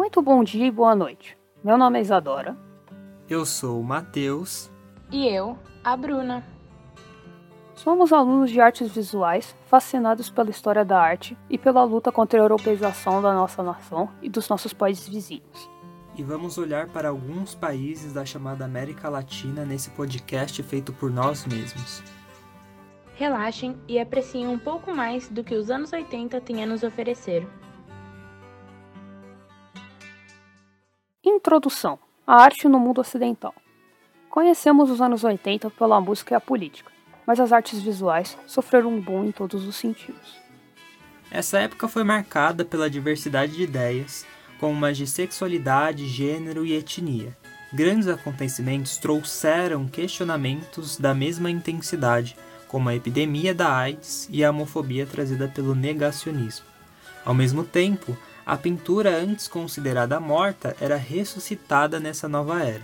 [0.00, 1.36] Muito bom dia e boa noite.
[1.62, 2.56] Meu nome é Isadora.
[3.28, 4.70] Eu sou o Matheus.
[5.12, 6.42] E eu, a Bruna.
[7.74, 12.44] Somos alunos de artes visuais, fascinados pela história da arte e pela luta contra a
[12.44, 15.68] europeização da nossa nação e dos nossos países vizinhos.
[16.16, 21.44] E vamos olhar para alguns países da chamada América Latina nesse podcast feito por nós
[21.44, 22.02] mesmos.
[23.16, 27.46] Relaxem e apreciem um pouco mais do que os anos 80 têm a nos oferecer.
[31.50, 33.52] Introdução: A arte no mundo ocidental.
[34.28, 36.92] Conhecemos os anos 80 pela música e a política
[37.26, 40.38] mas as artes visuais sofreram um boom em todos os sentidos.
[41.30, 44.26] Essa época foi marcada pela diversidade de ideias,
[44.58, 47.36] como as de sexualidade, gênero e etnia.
[47.72, 52.36] Grandes acontecimentos trouxeram questionamentos da mesma intensidade,
[52.66, 56.66] como a epidemia da AIDS e a homofobia trazida pelo negacionismo.
[57.24, 58.16] Ao mesmo tempo,
[58.50, 62.82] a pintura antes considerada morta era ressuscitada nessa nova era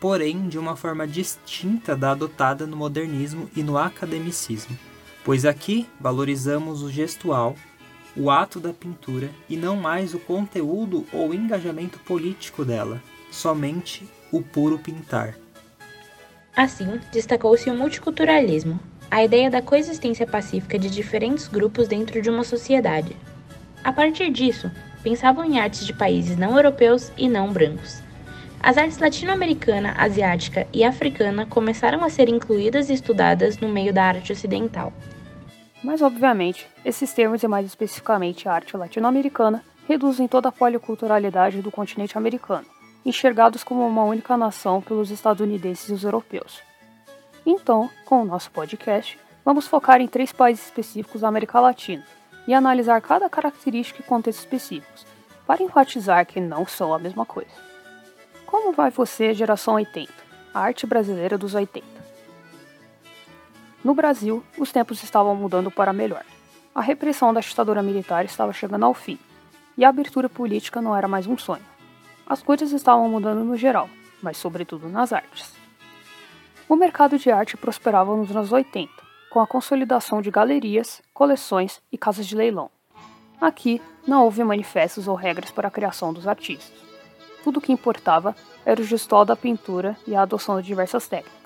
[0.00, 4.76] porém de uma forma distinta da adotada no modernismo e no academicismo,
[5.22, 7.54] pois aqui valorizamos o gestual,
[8.16, 13.00] o ato da pintura e não mais o conteúdo ou engajamento político dela,
[13.30, 15.36] somente o puro pintar.
[16.56, 22.42] Assim, destacou-se o multiculturalismo, a ideia da coexistência pacífica de diferentes grupos dentro de uma
[22.42, 23.14] sociedade.
[23.84, 24.68] A partir disso,
[25.02, 28.02] pensavam em artes de países não europeus e não brancos,
[28.64, 34.04] as artes latino-americana, asiática e africana começaram a ser incluídas e estudadas no meio da
[34.04, 34.92] arte ocidental.
[35.82, 41.72] Mas, obviamente, esses termos, e mais especificamente a arte latino-americana, reduzem toda a policulturalidade do
[41.72, 42.64] continente americano,
[43.04, 46.62] enxergados como uma única nação pelos estadunidenses e os europeus.
[47.44, 52.04] Então, com o nosso podcast, vamos focar em três países específicos da América Latina
[52.46, 55.06] e analisar cada característica e contexto específicos,
[55.46, 57.50] para enfatizar que não são a mesma coisa.
[58.46, 60.12] Como vai você, geração 80?
[60.52, 61.86] A arte brasileira dos 80.
[63.82, 66.24] No Brasil, os tempos estavam mudando para melhor.
[66.74, 69.18] A repressão da ditadura militar estava chegando ao fim,
[69.76, 71.64] e a abertura política não era mais um sonho.
[72.26, 73.88] As coisas estavam mudando no geral,
[74.22, 75.52] mas sobretudo nas artes.
[76.68, 78.90] O mercado de arte prosperava nos anos 80,
[79.32, 82.70] com a consolidação de galerias, coleções e casas de leilão.
[83.40, 86.78] Aqui não houve manifestos ou regras para a criação dos artistas.
[87.42, 91.40] Tudo o que importava era o gestual da pintura e a adoção de diversas técnicas.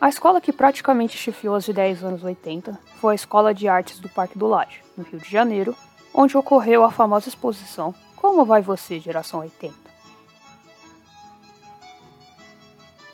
[0.00, 4.00] A escola que praticamente chefiou as ideias dos anos 80 foi a Escola de Artes
[4.00, 5.76] do Parque do Lage, no Rio de Janeiro,
[6.12, 9.83] onde ocorreu a famosa exposição Como Vai Você, Geração 80?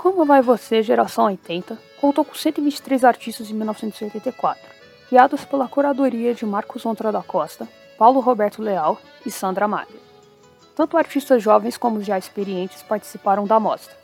[0.00, 4.62] Como Vai Você, Geração 80 contou com 123 artistas em 1984,
[5.10, 7.68] guiados pela curadoria de Marcos Ontra da Costa,
[7.98, 9.92] Paulo Roberto Leal e Sandra Maga.
[10.74, 13.94] Tanto artistas jovens como já experientes participaram da mostra.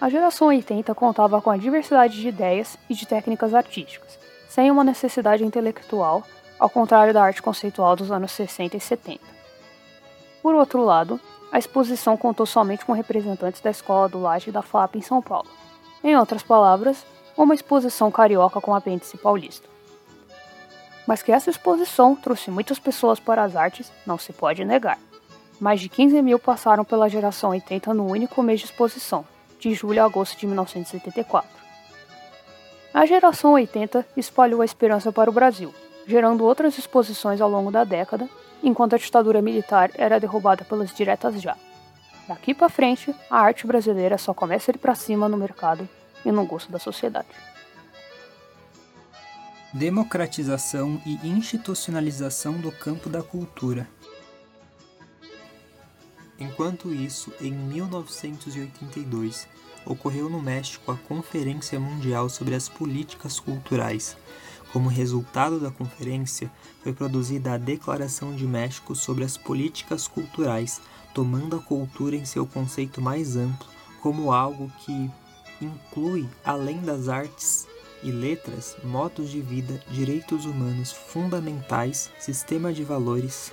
[0.00, 4.16] A geração 80 contava com a diversidade de ideias e de técnicas artísticas,
[4.48, 6.22] sem uma necessidade intelectual,
[6.60, 9.20] ao contrário da arte conceitual dos anos 60 e 70.
[10.40, 14.62] Por outro lado, a exposição contou somente com representantes da Escola do Laje e da
[14.62, 15.48] FAP em São Paulo.
[16.04, 17.04] Em outras palavras,
[17.36, 19.68] uma exposição carioca com apêndice paulista.
[21.06, 24.98] Mas que essa exposição trouxe muitas pessoas para as artes não se pode negar.
[25.58, 29.24] Mais de 15 mil passaram pela geração 80 no único mês de exposição,
[29.58, 31.48] de julho a agosto de 1974.
[32.92, 35.74] A geração 80 espalhou a esperança para o Brasil,
[36.08, 38.26] gerando outras exposições ao longo da década,
[38.62, 41.54] enquanto a ditadura militar era derrubada pelas diretas já.
[42.26, 45.86] Daqui para frente, a arte brasileira só começa a ir para cima no mercado
[46.24, 47.28] e no gosto da sociedade.
[49.70, 53.86] Democratização e institucionalização do campo da cultura.
[56.38, 59.46] Enquanto isso, em 1982,
[59.84, 64.16] ocorreu no México a Conferência Mundial sobre as Políticas Culturais.
[64.72, 66.50] Como resultado da conferência,
[66.82, 70.80] foi produzida a Declaração de México sobre as Políticas Culturais,
[71.14, 73.66] tomando a cultura em seu conceito mais amplo
[74.00, 75.10] como algo que
[75.60, 77.66] inclui, além das artes
[78.02, 83.52] e letras, modos de vida, direitos humanos fundamentais, sistema de valores,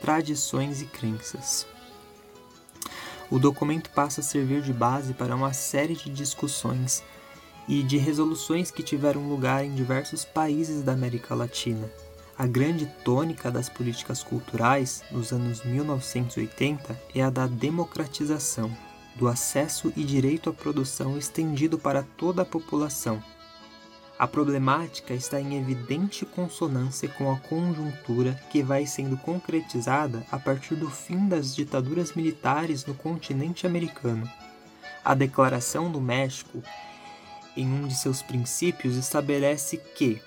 [0.00, 1.66] tradições e crenças.
[3.30, 7.02] O documento passa a servir de base para uma série de discussões
[7.68, 11.90] e de resoluções que tiveram lugar em diversos países da América Latina.
[12.36, 18.76] A grande tônica das políticas culturais nos anos 1980 é a da democratização,
[19.14, 23.22] do acesso e direito à produção estendido para toda a população.
[24.16, 30.76] A problemática está em evidente consonância com a conjuntura que vai sendo concretizada a partir
[30.76, 34.28] do fim das ditaduras militares no continente americano.
[35.04, 36.62] A Declaração do México,
[37.56, 40.20] em um de seus princípios, estabelece que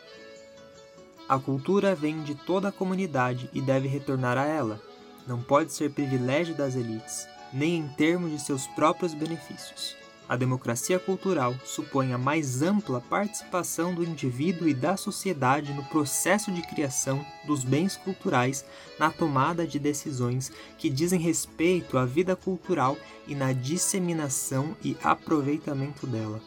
[1.28, 4.82] a cultura vem de toda a comunidade e deve retornar a ela.
[5.28, 9.98] Não pode ser privilégio das elites, nem em termos de seus próprios benefícios.
[10.30, 16.52] A democracia cultural supõe a mais ampla participação do indivíduo e da sociedade no processo
[16.52, 18.66] de criação dos bens culturais,
[19.00, 26.06] na tomada de decisões que dizem respeito à vida cultural e na disseminação e aproveitamento
[26.06, 26.42] dela.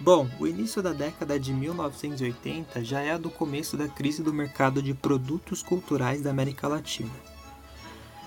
[0.00, 4.82] Bom, o início da década de 1980 já é do começo da crise do mercado
[4.82, 7.12] de produtos culturais da América Latina.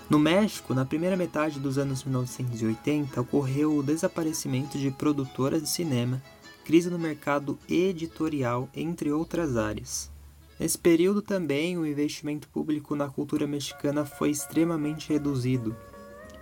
[0.09, 6.23] No México, na primeira metade dos anos 1980, ocorreu o desaparecimento de produtoras de cinema,
[6.63, 10.09] crise no mercado editorial, entre outras áreas.
[10.57, 15.75] Nesse período também o investimento público na cultura mexicana foi extremamente reduzido.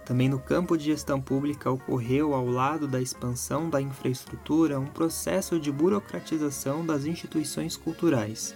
[0.06, 5.60] Também no campo de gestão pública ocorreu, ao lado da expansão da infraestrutura, um processo
[5.60, 8.56] de burocratização das instituições culturais.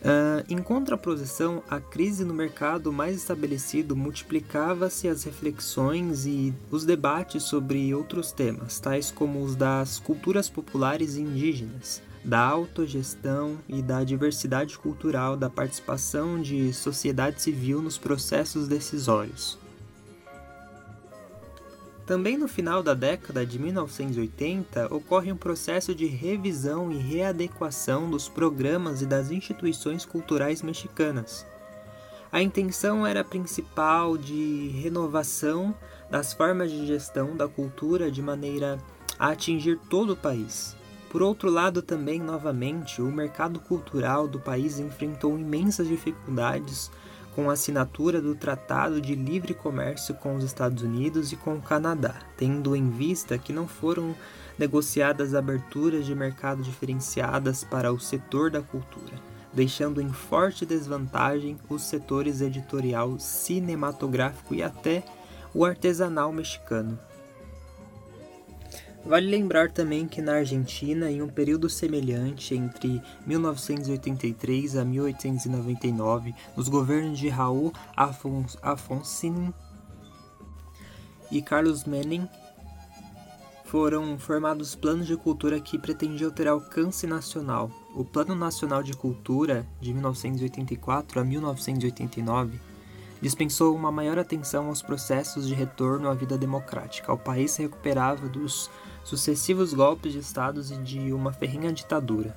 [0.00, 7.42] Uh, em contraposição, a crise no mercado mais estabelecido multiplicava-se as reflexões e os debates
[7.42, 14.78] sobre outros temas, tais como os das culturas populares indígenas, da autogestão e da diversidade
[14.78, 19.58] cultural, da participação de sociedade civil nos processos decisórios.
[22.10, 28.28] Também no final da década de 1980 ocorre um processo de revisão e readequação dos
[28.28, 31.46] programas e das instituições culturais mexicanas.
[32.32, 35.72] A intenção era principal de renovação
[36.10, 38.78] das formas de gestão da cultura de maneira
[39.16, 40.79] a atingir todo o país.
[41.10, 46.88] Por outro lado, também, novamente, o mercado cultural do país enfrentou imensas dificuldades
[47.34, 51.60] com a assinatura do Tratado de Livre Comércio com os Estados Unidos e com o
[51.60, 54.14] Canadá, tendo em vista que não foram
[54.56, 59.14] negociadas aberturas de mercado diferenciadas para o setor da cultura,
[59.52, 65.02] deixando em forte desvantagem os setores editorial, cinematográfico e até
[65.52, 66.96] o artesanal mexicano.
[69.04, 76.68] Vale lembrar também que na Argentina, em um período semelhante entre 1983 a 1899, nos
[76.68, 79.52] governos de Raul Afons Afonsin
[81.30, 82.28] e Carlos Menem,
[83.64, 87.70] foram formados planos de cultura que pretendiam ter alcance nacional.
[87.94, 92.60] O Plano Nacional de Cultura, de 1984 a 1989,
[93.22, 97.12] dispensou uma maior atenção aos processos de retorno à vida democrática.
[97.12, 98.68] O país se recuperava dos
[99.04, 102.36] sucessivos golpes de estados e de uma ferrinha ditadura.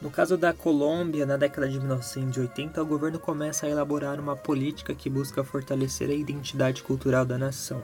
[0.00, 4.94] No caso da Colômbia, na década de 1980, o governo começa a elaborar uma política
[4.94, 7.82] que busca fortalecer a identidade cultural da nação.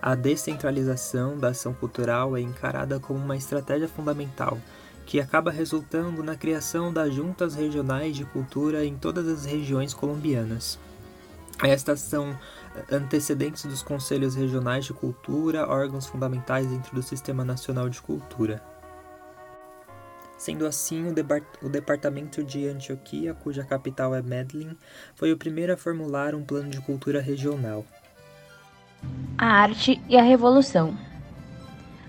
[0.00, 4.58] A descentralização da ação cultural é encarada como uma estratégia fundamental,
[5.04, 10.78] que acaba resultando na criação das juntas regionais de cultura em todas as regiões colombianas.
[11.62, 12.36] Estas são
[12.90, 18.62] antecedentes dos conselhos regionais de cultura, órgãos fundamentais dentro do Sistema Nacional de Cultura.
[20.36, 21.14] Sendo assim, o,
[21.64, 24.76] o, Departamento de Antioquia, cuja capital é Medellín,
[25.14, 27.84] foi o primeiro a formular um plano de cultura regional.
[29.38, 30.98] A arte e a revolução.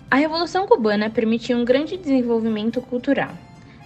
[0.09, 3.35] A Revolução Cubana permitiu um grande desenvolvimento cultural.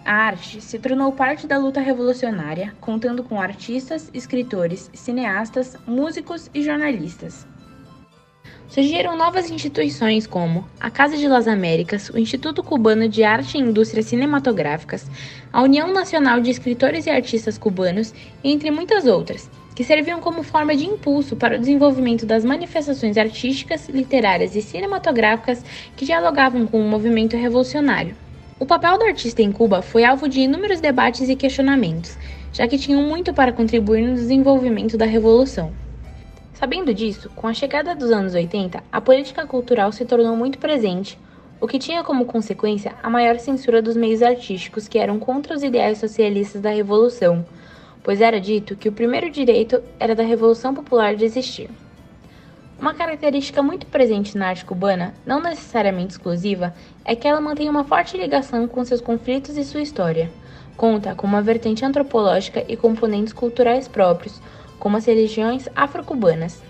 [0.08, 6.64] A arte se tornou parte da luta revolucionária, contando com artistas, escritores, cineastas, músicos e
[6.64, 7.46] jornalistas.
[8.70, 13.62] Surgiram novas instituições como a Casa de las Américas, o Instituto Cubano de Arte e
[13.62, 15.12] Indústrias Cinematográficas,
[15.52, 20.74] a União Nacional de Escritores e Artistas Cubanos, entre muitas outras, que serviam como forma
[20.74, 25.66] de impulso para o desenvolvimento das manifestações artísticas, literárias e cinematográficas
[25.98, 28.16] que dialogavam com o movimento revolucionário.
[28.60, 32.18] O papel do artista em Cuba foi alvo de inúmeros debates e questionamentos,
[32.52, 35.72] já que tinham muito para contribuir no desenvolvimento da revolução.
[36.56, 41.20] Sabendo disso, com a chegada dos anos 80, a política cultural se tornou muito presente,
[41.62, 45.62] o que tinha como consequência a maior censura dos meios artísticos que eram contra os
[45.62, 47.46] ideais socialistas da revolução,
[48.04, 51.70] pois era dito que o primeiro direito era da Revolução Popular de existir.
[52.79, 57.84] Uma característica muito presente na arte cubana, não necessariamente exclusiva, é que ela mantém uma
[57.84, 60.29] forte ligação com seus conflitos e sua história.
[60.77, 64.39] Conta com uma vertente antropológica e componentes culturais próprios,
[64.79, 66.62] como as religiões afro-cubanas.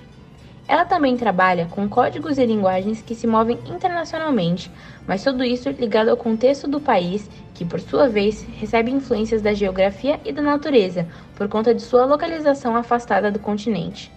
[0.66, 4.72] Ela também trabalha com códigos e linguagens que se movem internacionalmente,
[5.06, 9.54] mas tudo isso ligado ao contexto do país, que por sua vez recebe influências da
[9.54, 14.17] geografia e da natureza, por conta de sua localização afastada do continente.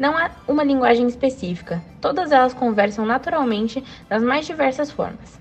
[0.00, 5.38] Não há uma linguagem específica, todas elas conversam naturalmente das mais diversas formas.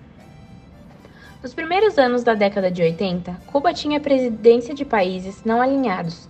[1.42, 6.28] Nos primeiros anos da década de 80, Cuba tinha a presidência de países não alinhados,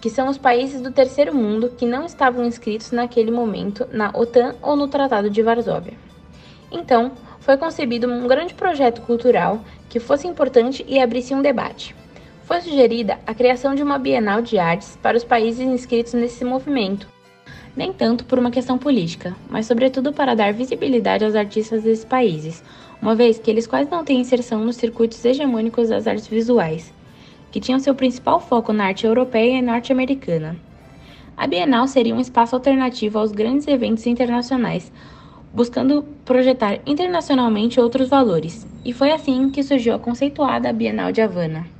[0.00, 4.54] que são os países do terceiro mundo que não estavam inscritos naquele momento na OTAN
[4.62, 5.92] ou no Tratado de Varsóvia.
[6.72, 11.94] Então, foi concebido um grande projeto cultural que fosse importante e abrisse um debate.
[12.44, 17.14] Foi sugerida a criação de uma Bienal de Artes para os países inscritos nesse movimento,
[17.76, 22.64] nem tanto por uma questão política, mas sobretudo para dar visibilidade aos artistas desses países,
[23.02, 26.92] uma vez que eles quase não têm inserção nos circuitos hegemônicos das artes visuais,
[27.52, 30.56] que tinham seu principal foco na arte europeia e norte-americana.
[31.36, 34.90] A Bienal seria um espaço alternativo aos grandes eventos internacionais,
[35.52, 41.75] buscando projetar internacionalmente outros valores, e foi assim que surgiu a conceituada Bienal de Havana.